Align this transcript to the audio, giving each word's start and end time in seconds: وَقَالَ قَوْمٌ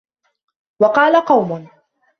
وَقَالَ 0.81 1.15
قَوْمٌ 1.25 1.67